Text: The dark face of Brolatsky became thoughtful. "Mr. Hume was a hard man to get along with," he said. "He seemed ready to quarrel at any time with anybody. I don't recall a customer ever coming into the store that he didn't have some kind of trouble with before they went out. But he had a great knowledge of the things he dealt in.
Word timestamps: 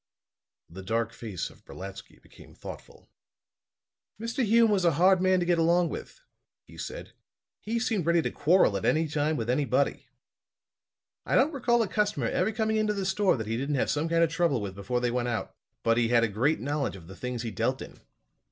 The 0.67 0.81
dark 0.81 1.13
face 1.13 1.51
of 1.51 1.63
Brolatsky 1.63 2.19
became 2.23 2.55
thoughtful. 2.55 3.07
"Mr. 4.19 4.43
Hume 4.43 4.71
was 4.71 4.83
a 4.83 4.93
hard 4.93 5.21
man 5.21 5.39
to 5.39 5.45
get 5.45 5.59
along 5.59 5.89
with," 5.89 6.21
he 6.63 6.75
said. 6.75 7.13
"He 7.59 7.77
seemed 7.77 8.07
ready 8.07 8.19
to 8.23 8.31
quarrel 8.31 8.75
at 8.77 8.83
any 8.83 9.07
time 9.07 9.37
with 9.37 9.47
anybody. 9.47 10.07
I 11.23 11.35
don't 11.35 11.53
recall 11.53 11.83
a 11.83 11.87
customer 11.87 12.27
ever 12.27 12.51
coming 12.51 12.77
into 12.77 12.93
the 12.95 13.05
store 13.05 13.37
that 13.37 13.45
he 13.45 13.57
didn't 13.57 13.75
have 13.75 13.91
some 13.91 14.09
kind 14.09 14.23
of 14.23 14.31
trouble 14.31 14.59
with 14.59 14.73
before 14.73 15.01
they 15.01 15.11
went 15.11 15.27
out. 15.27 15.53
But 15.83 15.97
he 15.97 16.07
had 16.07 16.23
a 16.23 16.27
great 16.27 16.59
knowledge 16.59 16.95
of 16.95 17.05
the 17.05 17.15
things 17.15 17.43
he 17.43 17.51
dealt 17.51 17.79
in. 17.79 17.99